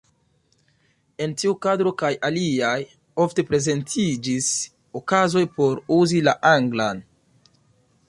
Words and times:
En 1.25 1.35
tiu 1.41 1.53
kadro 1.65 1.91
kaj 1.99 2.11
aliaj, 2.31 2.73
ofte 3.27 3.47
prezentiĝis 3.51 4.51
okazoj 5.03 5.47
por 5.59 5.87
uzi 6.01 6.27
la 6.31 6.39
anglan. 6.59 7.09